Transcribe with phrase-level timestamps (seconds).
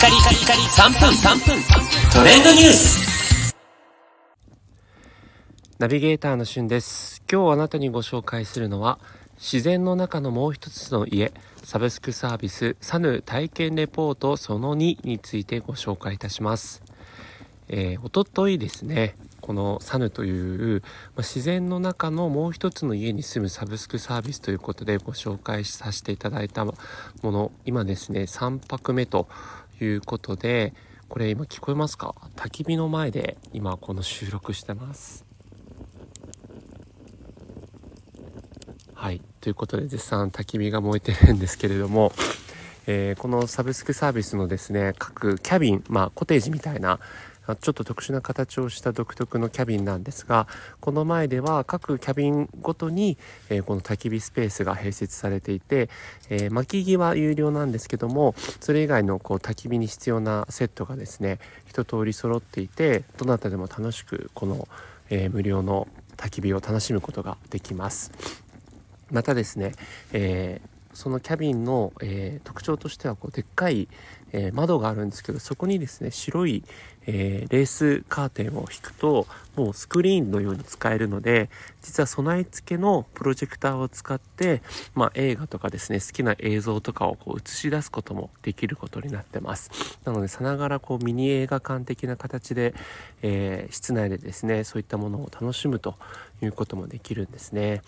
[0.00, 1.10] カリカリカリ3分。
[1.10, 1.62] 3分
[2.10, 3.54] トレンドニュース。
[5.78, 7.22] ナビゲーターのしゅんです。
[7.30, 8.98] 今日あなたにご紹介するのは
[9.36, 16.82] 自然の中のもう一つの家サブスクサービスサヌ体験レポートその2についてご紹介いたします。
[17.68, 20.86] えー、おとといですねこのサヌという、ま
[21.16, 26.74] あ、自然の中のもう一つの家に住むサブスクサービスということでご紹介させていただいたも
[27.22, 27.52] の。
[27.66, 29.28] 今ですね3泊目と
[29.84, 30.74] いうことで
[31.08, 32.14] これ今聞こえますか？
[32.36, 35.24] 焚き火の前で今この収録してます。
[38.94, 39.20] はい。
[39.40, 42.12] ということで絶賛焚き火が燃えてるんですけれども
[42.86, 46.98] えー、このサブスクサービスのですね各キャビン、まあ、コテージみたいな
[47.60, 50.46] ちょっと特殊な形をした独特のキャビンなんですが
[50.80, 53.18] この前では各キャビンごとに、
[53.48, 55.88] えー、この焚き火スペースが併設されていて、
[56.28, 64.68] えー、薪木は有料なんですけどもそれ以外のこう焚き火に必要なセットがですね一通り揃っていてどなたでも楽しくこの、
[65.08, 68.12] えー、無料の焚き火を楽しむことができます。
[69.10, 69.72] またですね、
[70.12, 73.88] えーそのキャビンの、えー、特徴としてはこうでっかい、
[74.32, 76.64] えー、窓があるんですけどそこにですね白い、
[77.06, 81.48] えー、レースカーテンを引くともうスクリーンのように使えるので
[81.82, 84.62] 実は備え付けのプロジェクターを使って、
[84.94, 89.70] まあ、映画とかですね好きな映像とかをこう映し出すこともできることになってます。
[90.04, 92.74] なのでさながらこうミニ映画館的な形で、
[93.22, 95.96] え室内でですねそういったものを楽しむと
[96.42, 97.82] いうこともできるんですね。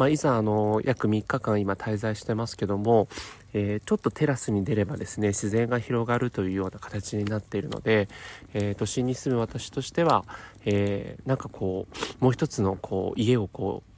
[0.00, 3.08] まあ、いざあの約3日間今滞在してますけども、
[3.52, 8.08] えー、ちょっとテラスに出ればですね自然が広がるというような形になっているので、
[8.54, 10.24] えー、都心に住む私としては、
[10.64, 13.90] えー、なんかこうもう一つのこう家をこう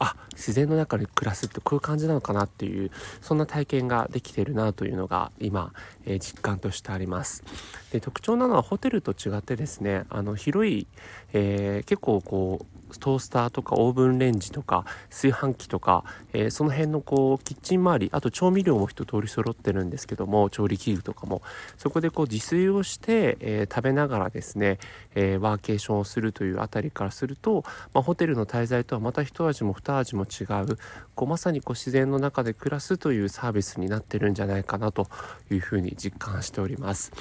[0.00, 5.72] あ自然の中で暮らすってこういう感じなのかなっていうそんな体験ができているなというのが今、
[6.06, 7.44] えー、実感としてあります。
[7.92, 10.88] で特徴なのはホテルと違ってですねあの広い、
[11.32, 21.42] えー、結構こうトースターとかオーブンレンジとか炊飯器とか、えー、その辺のこうキッチン周りあと調味料も一通り揃ってるんですけども調理器具とかも
[21.76, 24.78] そこでこう自炊をして、えー、食べながらですね、
[25.14, 27.64] えー、ワーケーションをするというあたりからすると、
[27.94, 30.78] まあ、ホテルの滞在とはまた一味も二味も違う
[31.14, 35.08] こうまさにこう自然の中で暮らすというサービスになってるんじゃないかなと
[35.50, 37.12] いうふうに実感しております。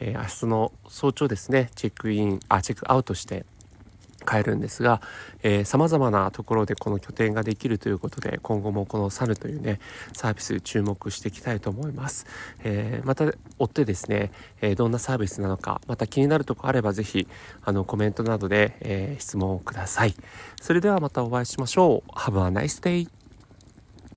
[0.00, 3.44] え明日の早朝ですねチェックインあチェックアウトして
[4.28, 5.00] 変えるんですが
[5.42, 9.80] えー、様々なところでこの拠点ができるということで今後もこのサルというね
[10.12, 12.26] サービス注目していきたいと思います、
[12.62, 17.26] えー、また追ってですね、えー、どんなサービスなのかまた気になるとこあれば是非
[17.62, 20.14] あのコメントなどで、えー、質問をください。
[20.60, 22.10] それではまたお会いしましょう。
[22.12, 23.19] Have a nice day